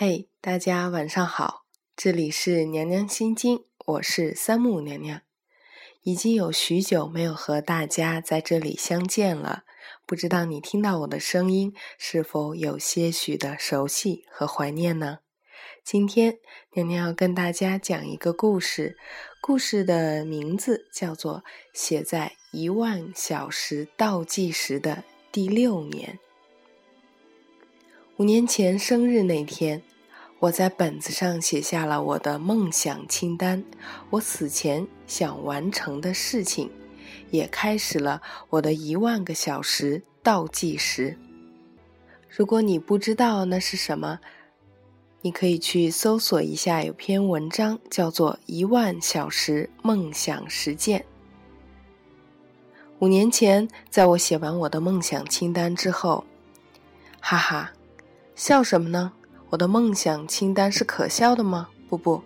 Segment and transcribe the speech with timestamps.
[0.00, 1.64] 嘿，大家晚上好，
[1.96, 5.22] 这里是娘娘心经，我是三木娘娘。
[6.02, 9.64] 已经有许久没有和大家在这里相见了，
[10.06, 15.18] 不知道你听到我的声音是否有些许的熟悉和怀念呢？
[15.82, 16.38] 今天
[16.74, 18.96] 娘娘要跟大家讲一个故事，
[19.40, 21.38] 故事的名字叫做
[21.72, 25.02] 《写在一万小时倒计时的
[25.32, 26.20] 第六年》。
[28.18, 29.80] 五年前生日那天，
[30.40, 33.62] 我在本子上写下了我的梦想清单，
[34.10, 36.68] 我死前想完成的事情，
[37.30, 41.16] 也开始了我的一万个小时倒计时。
[42.28, 44.18] 如果你不知道那是什么，
[45.22, 50.98] 你可以去搜索一下，有篇文章叫做《一万小时梦想实践》。
[52.98, 56.24] 五年前，在我写完我的梦想清单之后，
[57.20, 57.72] 哈哈。
[58.38, 59.10] 笑什么呢？
[59.50, 61.70] 我的梦想清单是可笑的吗？
[61.88, 62.22] 不不，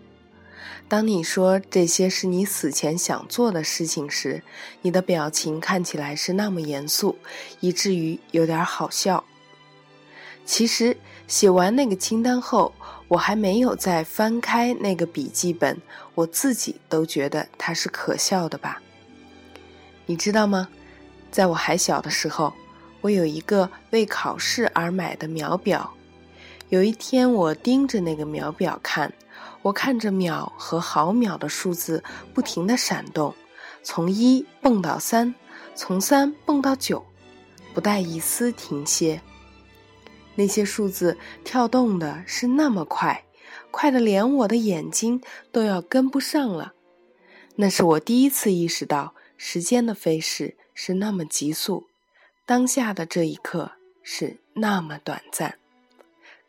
[0.86, 4.42] 当你说这些是你死前想做的事情时，
[4.83, 7.17] 你的表情看起来是那么严肃，
[7.61, 9.25] 以至于有点好笑。
[10.45, 10.95] 其实
[11.27, 12.75] 写完那个清单后，
[13.08, 15.81] 我还没有再翻开那个笔记本，
[16.14, 18.83] 我自己都觉得它是可笑的吧？
[20.05, 20.69] 你知道吗？
[21.31, 22.53] 在我还小的时候，
[23.01, 25.91] 我有一个为考试而买的秒表。
[26.73, 29.12] 有一天，我盯着那个秒表看，
[29.61, 33.34] 我看着秒和毫秒的数字不停地闪动，
[33.83, 35.34] 从一蹦到三，
[35.75, 37.05] 从三蹦到九，
[37.75, 39.20] 不带一丝停歇。
[40.34, 43.23] 那些数字跳动的是那么快，
[43.70, 45.20] 快的连我的眼睛
[45.53, 46.73] 都要跟不上了。
[47.57, 51.86] 那是我第一次意识到时间的飞逝是那么急速，
[52.47, 55.59] 当下的这一刻是那么短暂。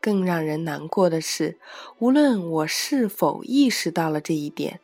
[0.04, 1.58] 更让人难过的是，
[1.98, 4.82] 无论我是否意识到了这一点，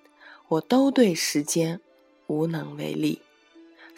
[0.48, 1.81] 我都对时间
[2.28, 3.22] 无能为力。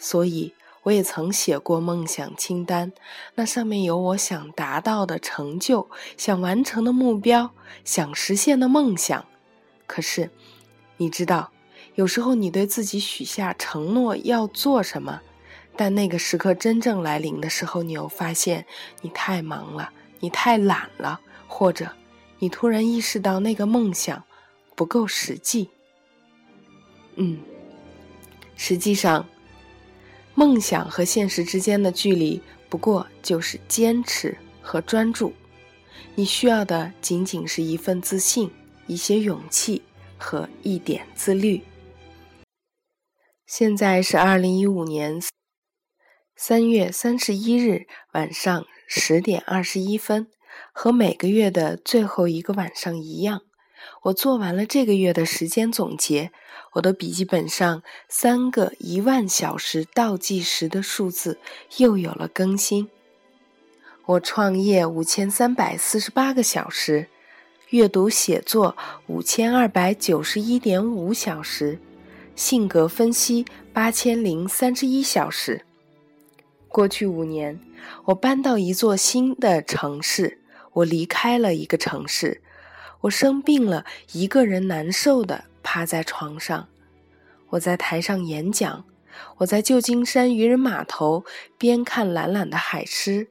[0.00, 0.52] 所以，
[0.82, 2.92] 我也曾写过梦想清单，
[3.36, 7.52] 那上面有我想达到的成就、想完成的目标、
[7.84, 9.24] 想实现的梦想。
[9.86, 10.28] 可是，
[10.96, 11.52] 你知道，
[11.94, 15.20] 有时候你对自己许下承诺要做什么，
[15.76, 18.66] 但那个时刻真正来临的时候，你又发现
[19.02, 19.92] 你太忙了。
[20.22, 21.90] 你太懒了，或者
[22.38, 24.22] 你突然意识到那个梦想
[24.76, 25.68] 不够实际。
[27.16, 27.40] 嗯，
[28.54, 29.28] 实际上，
[30.36, 35.32] 梦想和现实之间的距离不过就是坚持和专注。
[36.14, 38.48] 你需要的仅仅是一份自信、
[38.86, 39.82] 一些勇气
[40.16, 41.60] 和一点自律。
[43.44, 45.20] 现在是二零一五年
[46.36, 48.64] 三月三十一日晚上。
[48.94, 50.26] 十点二十一分，
[50.70, 53.40] 和每个月的最后一个晚上一样，
[54.02, 56.30] 我做完了这个月的时间总结。
[56.74, 61.38] 我的笔记本上三个一万小时倒计时的数字
[61.78, 62.90] 又有了更新。
[64.04, 67.08] 我创业五千三百四十八个小时，
[67.70, 68.76] 阅读写作
[69.06, 71.78] 五千二百九十一点五小时，
[72.36, 75.64] 性格分析八千零三十一小时。
[76.72, 77.60] 过去五年。
[78.06, 80.40] 我搬到一座新的城市，
[80.72, 82.40] 我离开了一个城市，
[83.02, 86.68] 我生病了，一个人难受的趴在床上。
[87.50, 88.84] 我在台上演讲，
[89.38, 91.24] 我在旧金山渔人码头
[91.58, 93.28] 边看懒懒的海狮。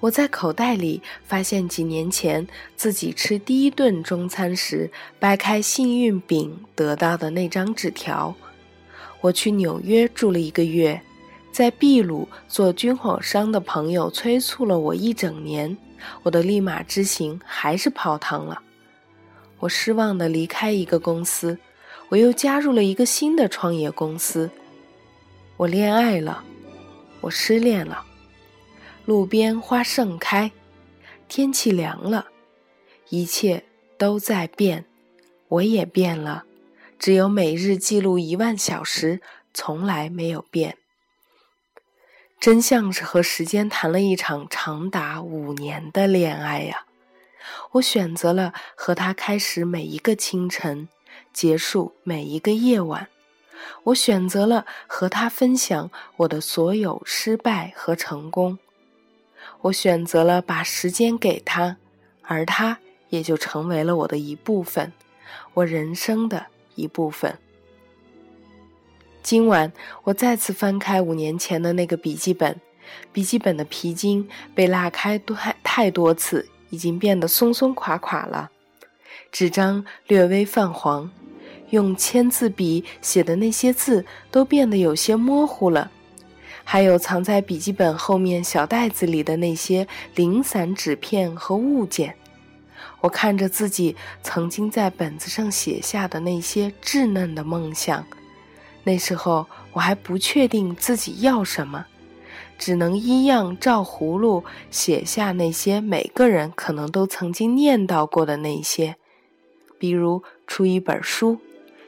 [0.00, 8.34] 我在口袋里发现几年前自己吃第一顿中餐时掰开幸运饼得到的那张纸条。
[9.22, 11.00] 我去纽约住了一个月。
[11.56, 15.74] 在秘鲁做军火商的朋友催促了我一整年，
[16.22, 18.60] 我的利马之行还是泡汤了。
[19.60, 21.58] 我失望地离开一个公司，
[22.10, 24.50] 我又加入了一个新的创业公司。
[25.56, 26.44] 我恋爱了，
[27.22, 28.04] 我失恋了。
[29.06, 30.52] 路边花盛开，
[31.26, 32.26] 天气凉了，
[33.08, 33.64] 一切
[33.96, 34.84] 都在变，
[35.48, 36.44] 我也变了。
[36.98, 39.22] 只有每日记录一万小时，
[39.54, 40.76] 从来没有变。
[42.46, 46.86] 真像是和时间谈了一场长达五年的恋爱呀！
[47.72, 50.88] 我选择了和他开始每一个清晨，
[51.32, 53.08] 结束每一个夜晚。
[53.82, 58.56] 我选择了和他分享我的所有失败和成功。
[59.62, 61.76] 我选择了把时间给他，
[62.22, 62.78] 而他
[63.08, 64.92] 也就成为了我的一部分，
[65.52, 66.46] 我人生的
[66.76, 67.36] 一部分。
[69.26, 69.72] 今晚
[70.04, 72.60] 我再次翻开五年前的那个笔记本，
[73.12, 78.52] 笔记本的皮筋被拉开多太多次，已经变得松松垮垮了，
[79.32, 81.10] 纸张略微泛黄，
[81.70, 85.90] 用签字笔写的那些字都变得有些模糊了。
[86.62, 92.14] 还有藏在笔记本后面小袋子里的那些零散纸片和物件，
[93.00, 98.06] 我看着自己曾经在本子上写下的那些稚嫩的梦想，
[98.86, 101.86] 那时候我还不确定自己要什么，
[102.56, 108.94] 只能一样照葫芦写下那些每个人可能都曾经念叨过的那些，
[109.76, 111.40] 比如出一本书，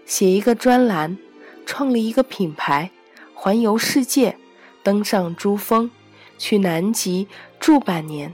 [0.05, 1.17] 写一个专栏，
[1.65, 2.91] 创立一个品牌，
[3.33, 4.37] 环游世界。
[4.83, 5.91] 登上珠峰，
[6.39, 7.29] 去南极
[7.61, 8.33] 住半年，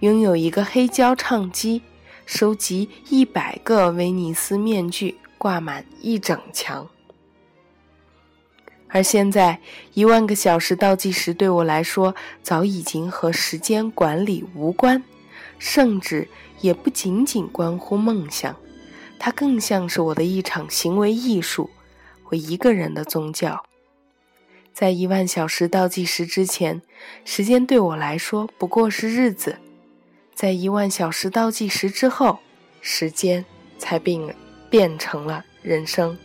[0.00, 1.80] 拥有一个黑胶唱机，
[2.26, 6.86] 收集一百个威尼斯面具，挂满一整墙。
[8.88, 9.60] 而现在，
[9.94, 15.02] 一万个小时倒计时对我来说，早已经和时间管理无关，
[15.58, 16.28] 甚至
[16.60, 18.56] 也不仅仅关乎梦想，
[19.18, 21.68] 它更像是我的一场行为艺术，
[22.30, 23.64] 我一个人的宗教。
[24.72, 26.80] 在一万小时倒计时之前，
[27.24, 29.56] 时间对我来说不过是日子；
[30.34, 32.38] 在一万小时倒计时之后，
[32.80, 33.44] 时间
[33.78, 34.36] 才变
[34.70, 36.16] 变成了人生。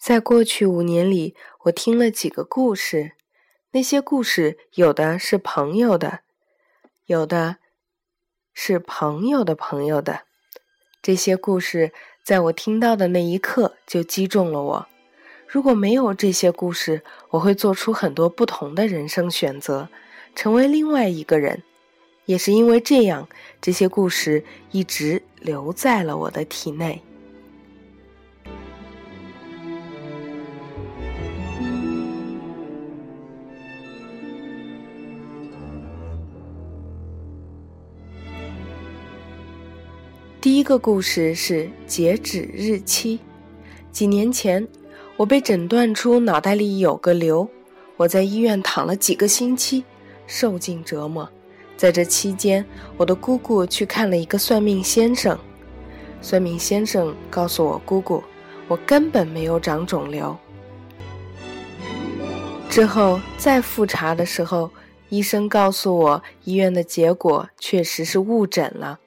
[0.00, 3.12] 在过去五年里，我听了几个故事，
[3.72, 6.20] 那些故事有的是朋友的，
[7.04, 7.58] 有的
[8.54, 10.22] 是朋友的朋友的。
[11.02, 11.92] 这些故事
[12.24, 14.88] 在我听到的那一刻就击中了我。
[15.46, 19.90] 如果没有这些故事，我会做出很多不同的人生选择，
[20.34, 21.62] 成为另外一个人。
[22.24, 23.28] 也是因为这样，
[23.60, 27.02] 这些故事一直留在了我的体内。
[40.60, 43.18] 一个故事是截止日期，
[43.90, 44.68] 几年前。
[45.16, 47.48] 我被诊断出脑袋里有个瘤，
[47.96, 49.82] 我在医院躺了几个星期，
[50.26, 51.26] 受尽折磨。
[51.78, 52.62] 在这期间，
[52.98, 55.38] 我的姑姑去看了一个算命先生，
[56.20, 58.22] 算命先生告诉我姑姑，
[58.68, 60.36] 我根本没有长肿瘤。
[62.68, 64.70] 之后再复查的时候，
[65.08, 69.00] 医生告诉我医院的结果确实是误诊了。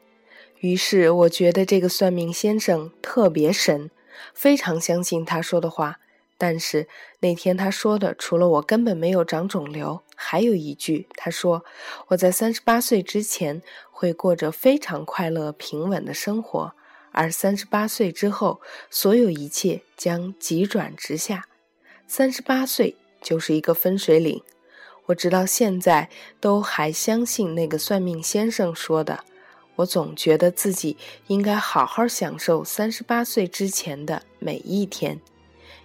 [0.63, 3.91] 于是我觉得这个算命先生特别神，
[4.33, 5.99] 非常相信他说的话。
[6.37, 6.87] 但是
[7.19, 11.65] 那天他说的，除了我根本没有长肿瘤，还有一句，他说
[12.07, 13.61] 我在三十八岁之前
[13.91, 16.73] 会过着非常快乐平稳的生活，
[17.11, 21.45] 而三十八岁之后，所有一切将急转直下。
[22.07, 24.41] 三十八岁就是一个分水岭。
[25.07, 29.25] 我直到现在都还相信那个算命先生说的。
[29.75, 30.97] 我总觉得自己
[31.27, 35.19] 应该好好享受三十八岁之前的每一天。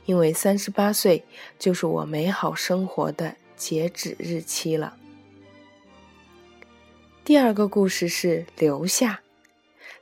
[0.05, 1.23] 因为三十八岁
[1.59, 4.97] 就是我美好生活的截止日期了。
[7.25, 9.21] 第二个故事是留下，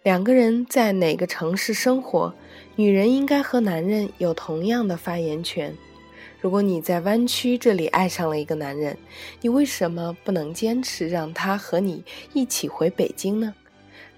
[0.04, 2.32] 两个人在哪个城市生活，
[2.76, 5.76] 女人应该和男人有同样的发言权。
[6.40, 8.96] 如果你在湾区这里爱上了一个男人，
[9.40, 13.52] 你为什么不能坚持让他和你一起回北京呢？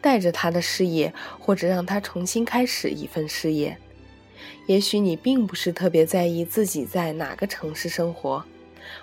[0.01, 3.77] 带着他的事业，或者让他重新开始一份事业。
[4.67, 8.45] 也许你并不是特别在意自己在哪个城市生活。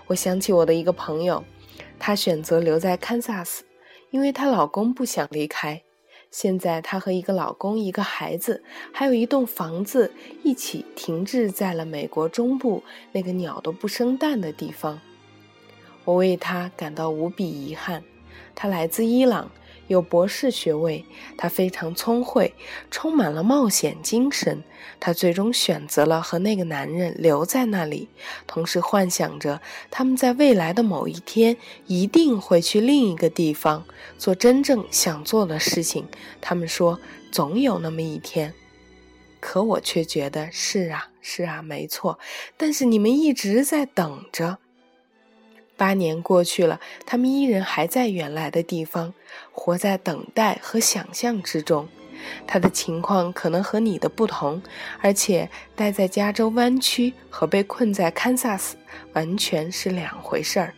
[0.07, 1.43] 我想起我的一个朋友，
[1.99, 3.63] 她选择留在堪萨斯，
[4.11, 5.81] 因为她老公不想离开。
[6.31, 10.11] 现在她和一个老公、一个孩子，还有一栋房子
[10.43, 14.99] 一起停滞在了美国中部那个鸟都不生蛋的地方。
[16.03, 18.03] 我为她感到无比遗憾。
[18.53, 19.49] 她来自伊朗。
[19.87, 21.05] 有博士学位，
[21.37, 22.53] 他非常聪慧，
[22.89, 24.63] 充满了冒险精神。
[24.99, 28.07] 他最终选择了和那个男人留在那里，
[28.47, 29.61] 同时幻想着
[29.91, 33.85] 他们在未来的某一天一定会去另一个地方
[34.17, 36.07] 做真正想做的事情。
[36.39, 36.99] 他们说，
[37.31, 38.53] 总有那么一天。
[39.39, 42.17] 可我却觉得是啊，是啊，没错。
[42.57, 44.57] 但是你们一直在等着。
[45.77, 49.13] 八年过去了，他们依然还在原来的地方，
[49.51, 51.87] 活在等待和想象之中。
[52.47, 54.61] 他的情况可能和你的不同，
[55.01, 58.77] 而且待在加州湾区和被困在堪萨斯
[59.13, 60.73] 完全是两回事儿。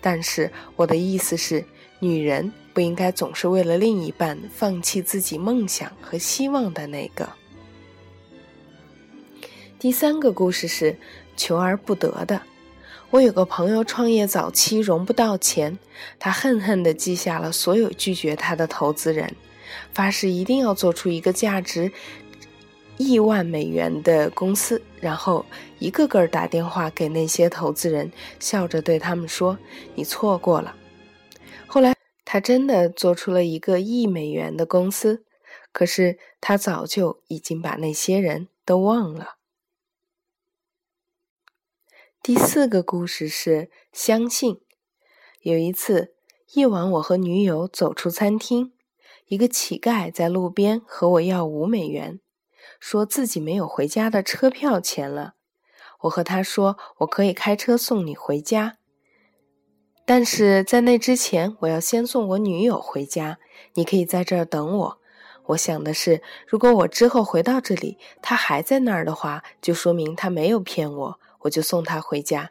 [0.00, 1.64] 但是我的意思是，
[2.00, 7.28] 女人不应该总是为了另一半放弃自己梦想和希望的那个。
[9.78, 10.98] 第三个故事是
[11.36, 12.42] 求而不得的。
[13.10, 15.76] 我有个朋友创业早期融不到钱，
[16.20, 19.34] 他恨恨地记下了所有拒绝他的投资人，
[19.92, 21.90] 发誓一定要做出一个价值
[22.98, 25.44] 亿万美元的公司，然后
[25.80, 29.58] 一个个打电话给那些投资人，笑着对他们说
[29.96, 30.76] ：“你错过了。”
[31.66, 35.24] 后来他真的做出了一个亿美元的公司，
[35.72, 39.39] 可是他早就已经把那些人都忘了。
[42.22, 44.60] 第四个故事是相信。
[45.40, 46.12] 有一次
[46.52, 48.74] 夜晚，我和女友走出餐厅，
[49.28, 52.20] 一个乞丐在路边和我要五美元，
[52.78, 55.32] 说自己没有回家的车票钱了。
[56.00, 58.76] 我和他说：“我可以开车送你回家，
[60.04, 63.38] 但是在那之前，我要先送我女友回家。
[63.72, 65.00] 你可以在这儿等我。”
[65.50, 71.20] 我想的是，如果我之后回到这里，她还在那儿的话，就说明她没有骗我。
[71.40, 72.50] 我就送他回家。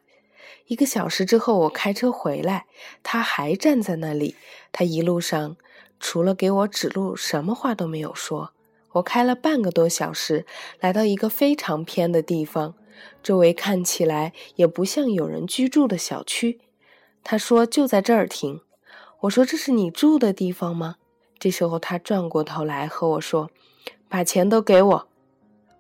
[0.68, 2.66] 一个小时之后，我开车回来，
[3.02, 4.36] 他还站在那里。
[4.72, 5.58] 他一路上
[6.00, 8.52] 除了给我指路，什么话都没有说。
[8.94, 10.46] 我开了半个多小时，
[10.80, 12.76] 来到一个非常偏的地方，
[13.22, 16.60] 周围看起来也不像有人居住的小区。
[17.24, 18.62] 他说：“就在这儿停。”
[19.22, 20.96] 我说：“这是你住的地方吗？”
[21.38, 23.50] 这时候他转过头来和我说
[24.08, 25.08] ：“把钱都给我。”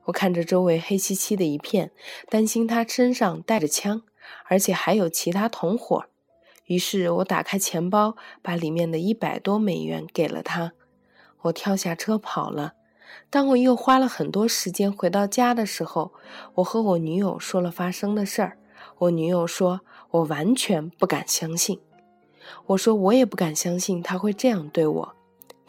[0.09, 1.91] 我看着周围黑漆漆的一片，
[2.29, 4.01] 担心他身上带着枪，
[4.45, 6.05] 而且还有其他同伙。
[6.65, 10.73] 于是我打开钱包，把里面的一百多美元给了他。
[11.43, 12.73] 我跳下车跑了。
[13.29, 16.13] 当我又花了很多时间回到家的时候，
[16.55, 18.57] 我和我女友说了发生的事儿。
[18.99, 21.79] 我女友说：“我完全不敢相信。”
[22.67, 25.15] 我说：“我也不敢相信他会这样对我。”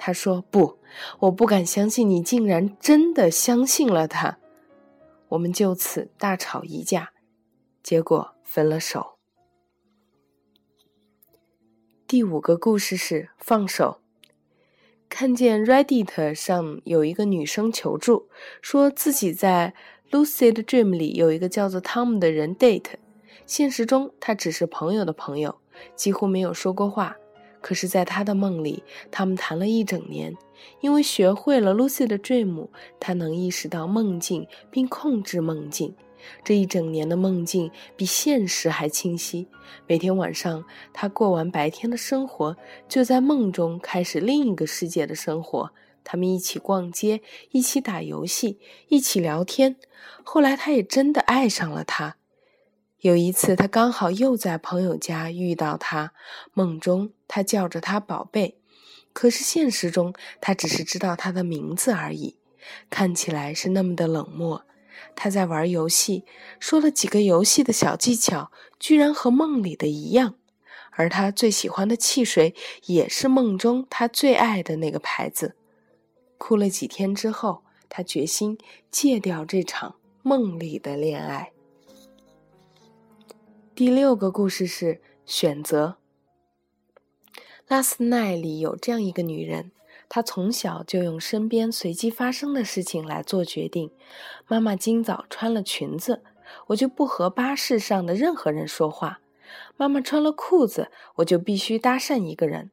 [0.02, 0.78] 他说：“不，
[1.19, 4.38] 我不敢相信你竟然真的相信了他。”
[5.28, 7.12] 我们就此大吵一架，
[7.83, 9.19] 结果分了手。
[12.07, 14.00] 第五个故事是放手。
[15.11, 18.30] 看见 Reddit 上有一个女生求助，
[18.62, 19.75] 说自己在
[20.11, 22.95] Lucid Dream 里有一个叫做 Tom 的人 date，
[23.45, 25.61] 现实中他只是朋友的朋友，
[25.95, 27.19] 几乎没有说过话。
[27.61, 30.37] 可是，在他的梦里，他们谈了一整年。
[30.81, 35.95] 因为学会了 Lucy 的 dream，他能意识到梦境并控制梦境。
[36.45, 39.49] 这一整年的梦境比现实还清晰。
[39.87, 42.57] 每天晚上，他过完白天的生活，
[42.88, 45.71] 就在梦中开始另一个世界的生活。
[46.05, 49.76] 他们一起逛街，一起打游戏，一起聊天。
[50.23, 52.17] 后来，他也真的爱上了他。
[53.00, 56.12] 有一次，他刚好又在朋友家遇到他，
[56.52, 58.59] 梦中他叫着他宝贝，
[59.14, 62.37] 可是现实中他只是知道他的名字而已，
[62.90, 64.66] 看起来是那么的冷漠。
[65.16, 66.25] 他在玩游戏，
[66.59, 70.35] 说了几个游戏的小技巧，居然和梦里的一样，
[70.90, 72.54] 而他最喜欢的汽水
[72.85, 75.57] 也是梦中他最爱的那个牌子。
[76.37, 78.59] 哭了几天之后，他决心
[78.90, 81.52] 戒掉这场梦里的恋爱。
[83.80, 85.96] 第六个故事是选择。
[87.66, 89.72] 拉斯奈里有这样一个女人，
[90.06, 93.90] 她从小就用身边随机发生的事情来做决定。
[94.46, 96.22] 妈妈今早穿了裙子，
[96.66, 99.20] 我就不和巴士上的任何人说话；
[99.78, 102.66] 妈妈穿了裤子，我就必须搭讪一个人；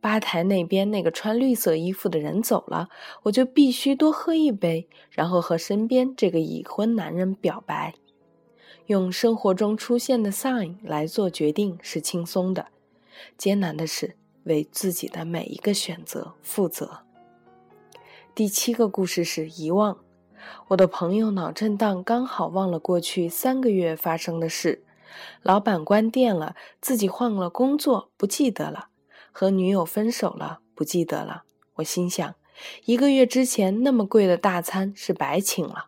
[0.00, 2.88] 吧台那边那个穿绿色衣服的人走了，
[3.24, 7.94] 我就必须多喝一杯，然后和身边这个已婚男人表白。
[8.86, 12.66] 用生活中出现的 sign 来做决定是轻松的，
[13.36, 17.00] 艰难的是为自己的每一个选择负责。
[18.34, 19.98] 第七个故事是遗忘。
[20.68, 24.84] 我的朋友脑震荡，刚好忘了过去三个月发生的事：
[25.42, 28.90] 老板关店了，自己换了工作，不记得了；
[29.32, 31.42] 和女友分手了，不记得了。
[31.76, 32.36] 我心想，
[32.84, 35.86] 一个月之前那么贵的大餐是白请了。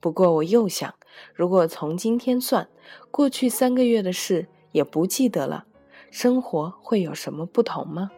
[0.00, 0.94] 不过我又想，
[1.34, 2.68] 如果从今天算，
[3.10, 5.66] 过去三个月的事也不记得了，
[6.10, 8.10] 生活会有什么不同吗？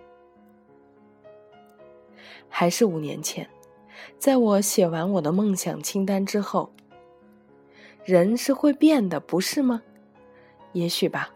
[2.49, 3.49] 还是五年前，
[4.19, 6.71] 在我写完我的梦想清单之后，
[8.05, 9.83] 人是会变的，不是吗？
[10.73, 11.31] 也许吧。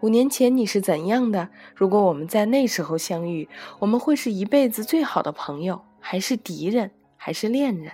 [0.00, 1.48] 五年前你是怎样的？
[1.74, 7.92] 如果我们在那时候相遇，我们会是一辈子最好的朋友，还是敌人，还是恋人？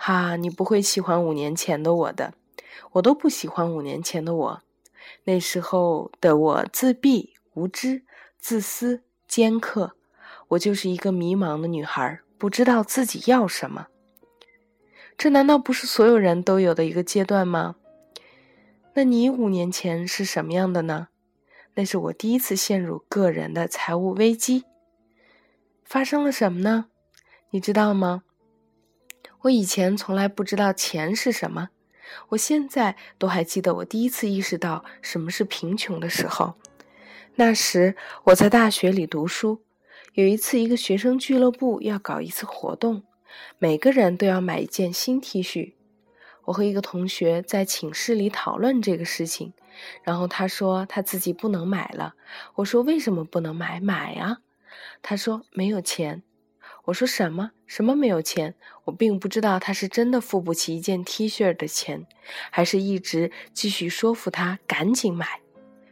[0.00, 2.32] 哈，你不会喜欢五年前的我的，
[2.92, 4.62] 我都不喜欢五年前的我。
[5.24, 8.04] 那时候的我自闭、无知、
[8.38, 9.94] 自私、尖刻，
[10.48, 13.88] 我就是一个迷茫的女孩，不知道自己要什么。
[15.18, 17.74] 这难道不是所有人都有的一个阶段吗？
[18.94, 21.08] 那你五年前是什么样的呢？
[21.74, 24.64] 那是我第一次陷入个人的财务危机。
[25.84, 26.86] 发生了什么呢？
[27.50, 28.22] 你知道吗？
[29.42, 31.68] 我以前从来不知道钱是什么，
[32.30, 36.54] 我现在都还记得我第一次意识到什么是贫穷的时候。
[37.36, 39.62] 那时我在大学里读书，
[40.14, 43.04] 有一次一个学生俱乐部要搞一次活动，
[43.58, 45.74] 每个人都要买一件新 T 恤。
[46.46, 49.52] 我和一个同学在寝室里讨论这个事情，
[50.02, 52.14] 然后他说他自己不能买了。
[52.54, 53.78] 我说为什么不能买？
[53.80, 54.38] 买啊！
[55.02, 56.22] 他说没有钱。
[56.88, 57.50] 我说什么？
[57.66, 58.54] 什么没有钱？
[58.84, 62.06] 我并不知道他是真的付不起一件 T 恤的钱，
[62.50, 65.40] 还是一直继续说服他赶紧买。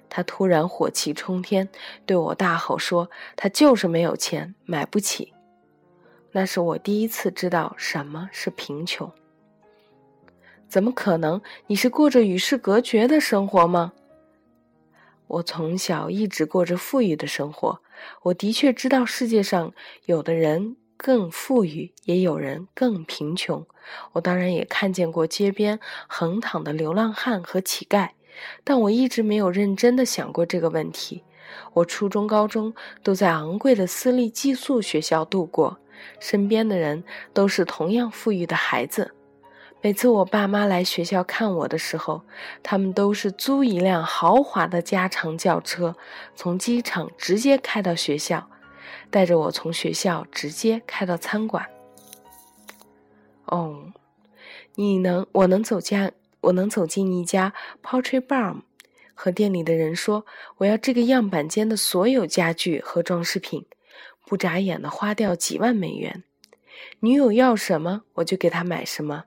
[0.08, 1.68] 他突然火气冲天，
[2.06, 5.34] 对我大吼说：“他就是没有钱，买不起。”
[6.32, 9.12] 那是我第一次知道什么是贫穷。
[10.66, 11.42] 怎么可能？
[11.66, 13.92] 你是过着与世隔绝的生活吗？
[15.26, 17.82] 我从小一直过着富裕的生活。
[18.22, 19.74] 我的确知道世界上
[20.06, 23.66] 有的人更富裕，也有人更贫穷。
[24.12, 28.10] 我当然也看见过街边横躺的流浪汉和乞丐，
[28.64, 31.22] 但我一直没有认真的想过这个问题。
[31.72, 35.78] 我初中、高中都在昂贵的私立寄宿学校度过，
[36.18, 39.14] 身边的人都是同样富裕的孩子。
[39.80, 42.22] 每次我爸妈来学校看我的时候，
[42.62, 45.94] 他们都是租一辆豪华的加长轿车，
[46.34, 48.48] 从机场直接开到学校，
[49.10, 51.66] 带着我从学校直接开到餐馆。
[53.46, 53.92] 哦，
[54.74, 56.10] 你能，我能走家，
[56.40, 58.62] 我能走进一家 Poultry Barn，
[59.14, 60.26] 和店里的人说
[60.58, 63.64] 我要这个样板间的所有家具和装饰品，
[64.26, 66.24] 不眨眼的花掉几万美元。
[67.00, 69.24] 女友要什么，我就给她买什么。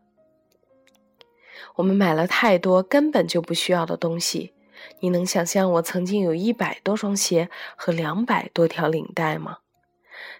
[1.75, 4.53] 我们买了太多根本就不需要的东西。
[5.00, 9.59] 你能想象我曾经有一百多双鞋和两百多条领带吗？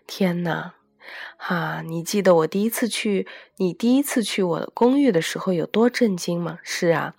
[0.07, 0.75] 天哪！
[1.38, 6.59] 哈，你记得我第一次去你第一次去我的公寓的时候有多震惊吗？
[6.61, 7.15] 是啊，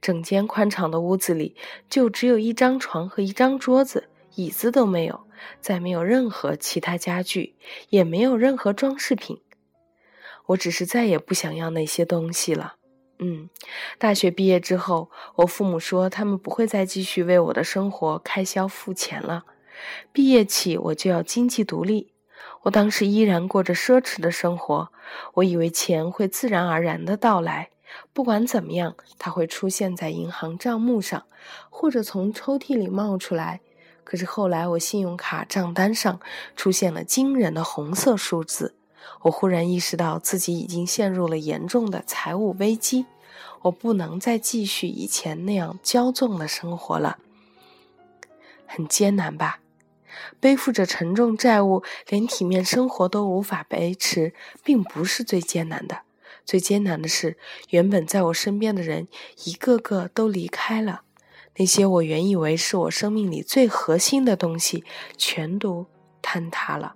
[0.00, 1.54] 整间宽敞的屋子里
[1.88, 5.20] 就只有一张床和一张桌子，椅子都没有，
[5.60, 7.54] 再没有任何其他家具，
[7.90, 9.40] 也没有任何装饰品。
[10.46, 12.74] 我只是再也不想要那些东西了。
[13.20, 13.50] 嗯，
[13.98, 19.44] 大学毕业之后，我父母说他们不会再继续为我的生活开销付钱了。
[20.12, 22.12] 毕业起我就要经济独立。
[22.62, 24.90] 我当时依然过着奢侈的生活，
[25.34, 27.70] 我以为钱会自然而然的到来，
[28.12, 31.24] 不管怎么样，它会出现在银行账目上，
[31.70, 33.60] 或者从抽屉里冒出来。
[34.04, 36.18] 可是后来，我信用卡账单上
[36.56, 38.74] 出现了惊人的红色数字。
[39.22, 43.06] 我忽然意识到自己已经陷入了严重的财务危机，
[43.62, 47.18] 我不能再继续以前那样骄纵的生活了。
[48.66, 49.60] 很艰难吧？
[50.40, 56.02] 背负着沉重债务，连体面生活都无法维持，并不是最艰难的。
[56.44, 57.36] 最艰难的是，
[57.70, 59.08] 原本在我身边的人
[59.44, 61.02] 一个个都离开了，
[61.56, 64.84] 那些我原以为是我生命里最核心的东西，
[65.16, 65.86] 全都
[66.22, 66.94] 坍塌了。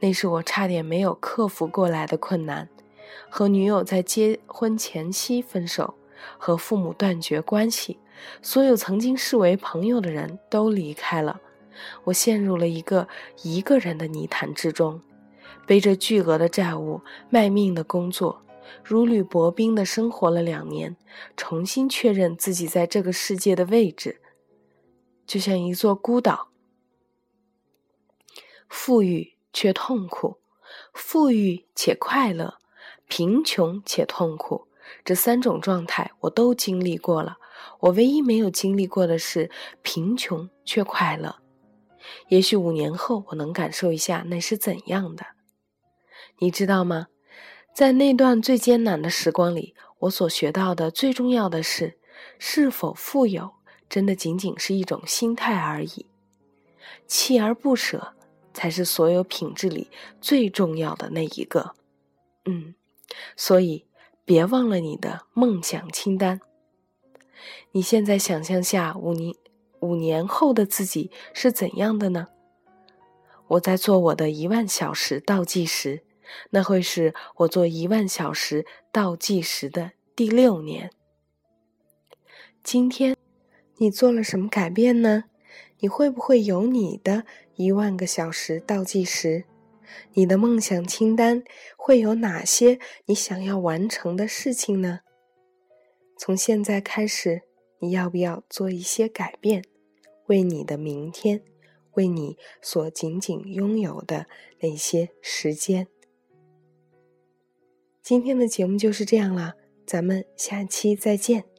[0.00, 2.68] 那是我差点没有克服过来的困难，
[3.30, 5.94] 和女友在结婚前夕分手，
[6.36, 7.98] 和父母断绝关系，
[8.42, 11.40] 所有曾经视为朋友的人都离开了，
[12.04, 13.08] 我陷入了一个
[13.42, 15.00] 一个人的泥潭之中，
[15.66, 18.42] 背着巨额的债务，卖命的工作，
[18.82, 20.96] 如履薄冰的生活了两年，
[21.36, 24.20] 重新确认自己在这个世界的位置，
[25.26, 26.48] 就像一座孤岛，
[28.68, 29.32] 富裕。
[29.54, 30.38] 却痛苦，
[30.94, 32.54] 富裕且快乐，
[33.06, 34.66] 贫穷且痛苦，
[35.04, 37.36] 这三种状态我都经历过了。
[37.80, 39.50] 我唯一没有经历过的是
[39.82, 41.36] 贫穷却快乐。
[42.28, 45.26] 也许五年后我能感受一下那是怎样的。
[46.38, 47.08] 你知道吗？
[47.74, 51.98] 在那段最艰难的时光里，我所学到的最重要的是，
[52.38, 53.52] 是否富有
[53.88, 56.06] 真的仅仅是一种心态而已。
[57.08, 58.14] 锲而不舍。
[58.54, 59.88] 才是所有品质里
[60.20, 61.74] 最重要的那一个，
[62.44, 62.74] 嗯，
[63.34, 63.86] 所以
[64.26, 66.38] 别忘了你的梦想清单。
[67.70, 69.34] 你现在想象下五年
[69.82, 72.28] 五年后的自己是怎样的呢？
[73.48, 76.02] 我在做我的一万小时倒计时，
[76.50, 80.90] 那会是我做一万小时倒计时的第六年。
[82.62, 83.16] 今天
[83.76, 85.24] 你做了什么改变呢？
[85.80, 87.24] 你会不会有你的？
[87.56, 89.44] 一万个小时倒计时，
[90.14, 91.42] 你的梦想清单
[91.76, 92.78] 会有哪些？
[93.06, 95.00] 你想要完成的事情呢？
[96.16, 97.42] 从现在开始，
[97.80, 99.64] 你要不要做一些改变，
[100.26, 101.42] 为你的明天，
[101.92, 104.26] 为你所仅仅拥有的
[104.60, 105.88] 那些时间？
[108.02, 109.54] 今天的节目就是这样了，
[109.86, 111.51] 咱们下期再见。